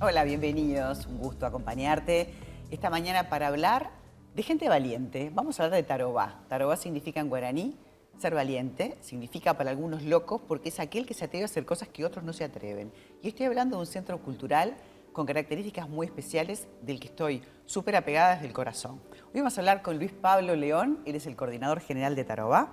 [0.00, 1.06] Hola, bienvenidos.
[1.06, 2.32] Un gusto acompañarte
[2.70, 3.90] esta mañana para hablar
[4.32, 5.32] de gente valiente.
[5.34, 6.44] Vamos a hablar de tarobá.
[6.48, 7.76] Tarobá significa en guaraní
[8.16, 11.88] ser valiente, significa para algunos locos porque es aquel que se atreve a hacer cosas
[11.88, 12.92] que otros no se atreven.
[13.22, 14.76] Y estoy hablando de un centro cultural
[15.12, 19.00] con características muy especiales del que estoy súper apegada desde el corazón.
[19.34, 22.72] Hoy vamos a hablar con Luis Pablo León, él es el coordinador general de Tarobá.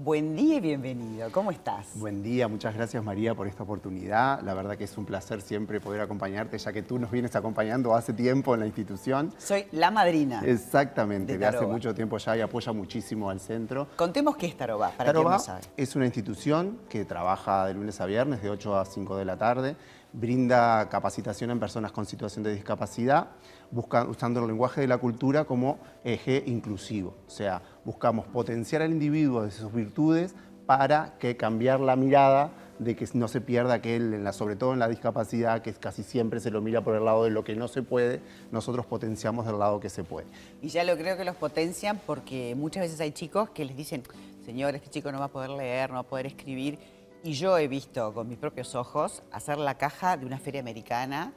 [0.00, 1.28] Buen día y bienvenido.
[1.32, 1.88] ¿Cómo estás?
[1.96, 4.40] Buen día, muchas gracias María por esta oportunidad.
[4.42, 7.92] La verdad que es un placer siempre poder acompañarte, ya que tú nos vienes acompañando
[7.96, 9.34] hace tiempo en la institución.
[9.38, 10.40] Soy la madrina.
[10.44, 13.88] Exactamente, de, hace mucho tiempo ya y apoya muchísimo al centro.
[13.96, 15.62] Contemos qué es Tarobá, para Tarobá no sabe.
[15.76, 19.36] es una institución que trabaja de lunes a viernes, de 8 a 5 de la
[19.36, 19.74] tarde
[20.12, 23.28] brinda capacitación en personas con situación de discapacidad,
[23.72, 27.14] usando el lenguaje de la cultura como eje inclusivo.
[27.26, 30.34] O sea, buscamos potenciar al individuo de sus virtudes
[30.66, 34.86] para que cambiar la mirada de que no se pierda aquel, sobre todo en la
[34.86, 37.82] discapacidad, que casi siempre se lo mira por el lado de lo que no se
[37.82, 38.20] puede,
[38.52, 40.26] nosotros potenciamos del lado que se puede.
[40.62, 44.04] Y ya lo creo que los potencian porque muchas veces hay chicos que les dicen,
[44.44, 46.78] señor, este chico no va a poder leer, no va a poder escribir,
[47.22, 51.32] y yo he visto con mis propios ojos hacer la caja de una feria americana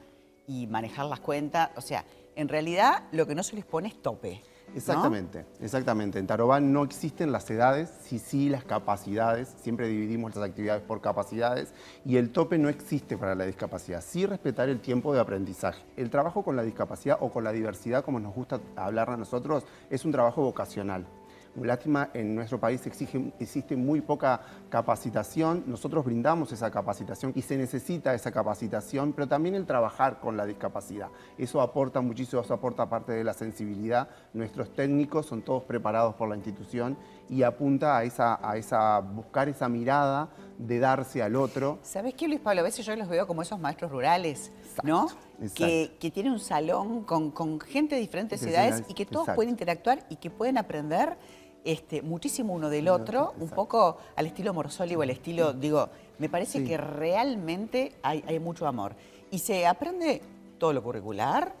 [0.46, 1.70] y manejar las cuentas.
[1.76, 2.04] O sea,
[2.36, 4.42] en realidad lo que no se les pone es tope.
[4.74, 6.18] Exactamente, exactamente.
[6.18, 11.02] En Tarobá no existen las edades, sí sí las capacidades, siempre dividimos las actividades por
[11.02, 11.74] capacidades
[12.06, 15.82] y el tope no existe para la discapacidad, sí respetar el tiempo de aprendizaje.
[15.96, 19.64] El trabajo con la discapacidad o con la diversidad, como nos gusta hablar a nosotros,
[19.90, 21.06] es un trabajo vocacional.
[21.60, 28.14] Lástima, en nuestro país existe muy poca capacitación, nosotros brindamos esa capacitación y se necesita
[28.14, 31.08] esa capacitación, pero también el trabajar con la discapacidad.
[31.36, 34.08] Eso aporta muchísimo, eso aporta parte de la sensibilidad.
[34.32, 36.96] Nuestros técnicos son todos preparados por la institución
[37.28, 41.78] y apunta a, esa, a esa, buscar esa mirada de darse al otro.
[41.82, 42.60] ¿Sabes qué, Luis Pablo?
[42.60, 45.08] A veces yo los veo como esos maestros rurales, ¿no?
[45.54, 50.06] Que, que tienen un salón con, gente de diferentes edades y que todos pueden interactuar
[50.08, 51.16] y que pueden aprender
[51.64, 56.28] este, muchísimo uno del otro, un poco al estilo Morsoli o al estilo, digo, me
[56.28, 58.96] parece que realmente hay, mucho amor.
[59.30, 60.22] Y se aprende
[60.58, 61.54] todo lo curricular,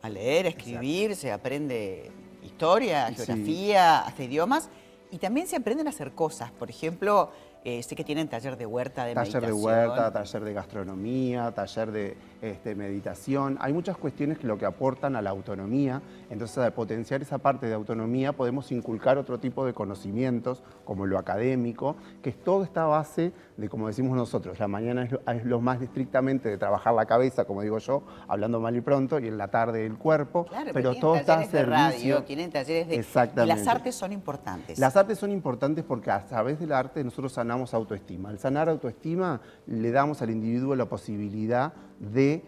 [0.00, 2.10] a leer, a escribir, se aprende
[2.42, 4.68] historia, geografía, hasta idiomas,
[5.10, 6.50] y también se aprenden a hacer cosas.
[6.50, 7.30] Por ejemplo,
[7.64, 9.60] sé que tienen taller de huerta, de taller meditación.
[9.60, 13.56] De huerta, taller de gastronomía, taller de este, meditación.
[13.60, 16.02] Hay muchas cuestiones que lo que aportan a la autonomía.
[16.28, 21.18] Entonces, al potenciar esa parte de autonomía, podemos inculcar otro tipo de conocimientos, como lo
[21.18, 25.80] académico, que es toda esta base de, como decimos nosotros, la mañana es lo, más
[25.80, 29.48] estrictamente de trabajar la cabeza, como digo yo, hablando mal y pronto, y en la
[29.48, 31.66] tarde el cuerpo, pero, todo está a servicio.
[31.68, 32.96] Radio, tienen talleres de...
[32.96, 33.54] Exactamente.
[33.54, 34.78] Y las artes son importantes.
[34.78, 38.30] Las artes son importantes porque a través del arte nosotros sanamos autoestima.
[38.30, 42.42] Al sanar autoestima le damos al individuo la posibilidad de,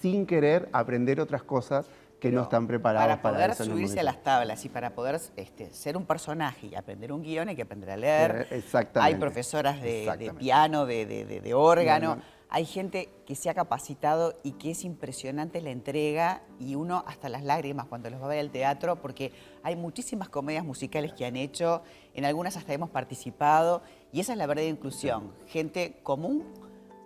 [0.00, 1.86] sin querer, aprender otras cosas
[2.20, 5.96] que no están preparadas para, poder subirse a las tablas y para poder este, ser
[5.96, 8.46] un personaje y aprender un guion hay que aprender a leer.
[8.50, 9.14] Eh, exactamente.
[9.14, 12.18] Hay profesoras de, piano, de, órgano
[12.56, 17.28] hay gente que se ha capacitado y que es impresionante la entrega y uno hasta
[17.28, 19.30] las lágrimas cuando los va a ver al teatro porque
[19.62, 21.82] hay muchísimas comedias musicales que han hecho,
[22.14, 26.46] en algunas hasta hemos participado y esa es la verdadera inclusión, gente común,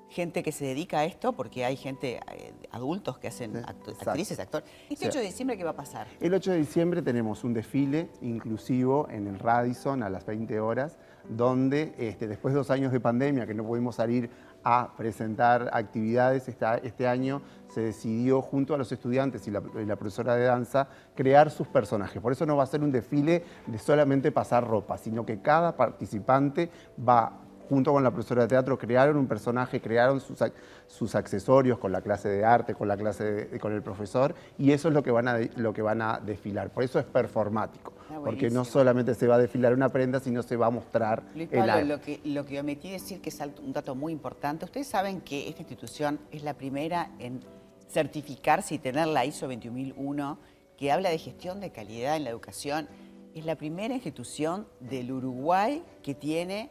[0.09, 4.69] gente que se dedica a esto porque hay gente, eh, adultos que hacen actrices, actores.
[4.89, 6.07] ¿Este 8 de diciembre qué va a pasar?
[6.21, 10.97] El 8 de diciembre tenemos un desfile inclusivo en el Radisson a las 20 horas
[11.29, 14.31] donde este, después de dos años de pandemia que no pudimos salir
[14.65, 16.49] a presentar actividades.
[16.49, 21.69] este año se decidió junto a los estudiantes y la, profesora de danza crear sus
[21.69, 22.21] personajes.
[22.21, 25.77] Por eso no va a ser un desfile de solamente pasar ropa, sino que cada
[25.77, 26.71] participante
[27.07, 27.33] va
[27.69, 32.29] junto con la profesora de teatro, crearon un personaje, crearon sus, accesorios con la clase
[32.29, 35.39] de arte, con la clase con el profesor, y eso es lo que, van a,
[35.55, 36.71] lo que van a desfilar.
[36.71, 37.93] Por eso es performático,
[38.25, 41.49] porque no solamente se va a desfilar una prenda, sino se va a mostrar Luis
[41.49, 45.21] Pablo, Lo que, lo que omití decir, que es un dato muy importante, ustedes saben
[45.21, 47.41] que esta institución es la primera en
[47.89, 50.39] certificarse y tener la ISO 21001,
[50.77, 52.89] que habla de gestión de calidad en la educación,
[53.35, 56.71] es la primera institución del Uruguay que tiene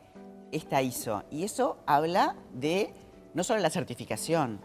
[0.52, 1.24] esta ISO.
[1.30, 2.94] Y eso habla de
[3.34, 4.60] no solo la certificación,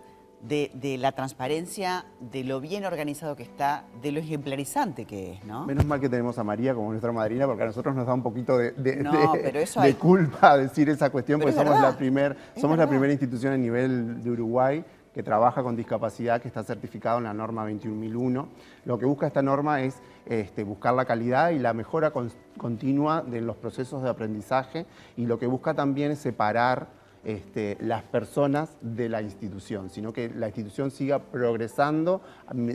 [0.48, 5.66] de, la transparencia, de lo bien organizado que está, de lo ejemplarizante que es, ¿no?
[5.66, 8.22] Menos mal que tenemos a María como nuestra madrina, porque a nosotros nos da un
[8.22, 13.54] poquito de, de, culpa decir esa cuestión, porque somos, la, primer, somos la primera institución
[13.54, 18.48] a nivel de Uruguay que trabaja con discapacidad, que está certificado en la norma 21001.
[18.84, 22.12] Lo que busca esta norma es este, buscar la calidad y la mejora
[22.58, 24.86] continua de los procesos de aprendizaje
[25.16, 30.28] y lo que busca también es separar este, las personas de la institución, sino que
[30.28, 32.22] la institución siga progresando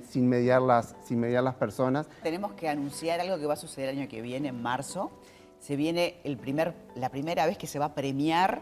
[0.10, 2.08] sin mediar, las, sin mediar las personas.
[2.24, 5.12] Tenemos que anunciar algo que va a suceder el año que viene, en marzo.
[5.60, 8.62] Se viene el primer, la primera vez que se va a premiar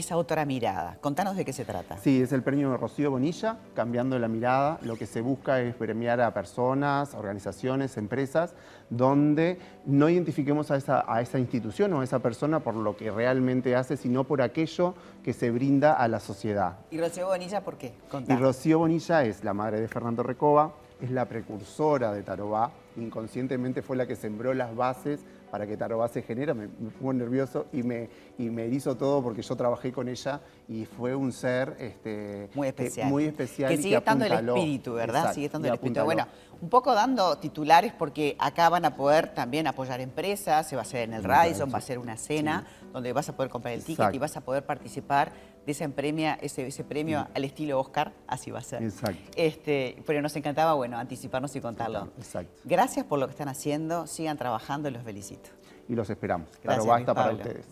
[0.00, 0.98] esa otra mirada.
[1.00, 1.98] Contanos de qué se trata.
[1.98, 4.78] Sí, es el premio de Rocío Bonilla, Cambiando la Mirada.
[4.82, 8.54] Lo que se busca es premiar a personas, organizaciones, empresas,
[8.88, 13.10] donde no identifiquemos a esa, a esa institución o a esa persona por lo que
[13.10, 16.78] realmente hace, sino por aquello que se brinda a la sociedad.
[16.90, 17.94] ¿Y Rocío Bonilla por qué?
[18.26, 23.82] Y Rocío Bonilla es la madre de Fernando Recoba, es la precursora de Tarobá, inconscientemente
[23.82, 25.20] fue la que sembró las bases
[25.50, 28.08] para que Tarobá se genera, me, me pongo nervioso y me,
[28.38, 32.68] y me hizo todo porque yo trabajé con ella y fue un ser este, muy
[32.68, 33.08] eh, especial.
[33.08, 35.34] muy especial que sigue estando el espíritu, ¿verdad?
[35.34, 36.04] sigue estando el espíritu.
[36.04, 36.26] Bueno,
[36.60, 40.84] un poco dando titulares porque acá van a poder también apoyar empresas, se va a
[40.84, 43.84] hacer en el Radisson, va a ser una cena donde vas a poder comprar el
[43.84, 45.32] ticket y vas a poder participar
[45.66, 48.82] de ese premio, ese, ese premio al estilo Oscar, así va a ser.
[48.82, 49.20] Exacto.
[49.36, 52.08] Este, pero nos encantaba, bueno, anticiparnos y contarlo.
[52.16, 52.52] Exacto.
[52.64, 55.50] Gracias por lo que están haciendo, sigan trabajando y los felicito.
[55.88, 56.48] Y los esperamos.
[56.62, 57.66] claro, basta para ustedes.